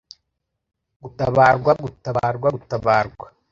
[1.03, 3.27] gutabarwa, gutabarwa, gutabarwa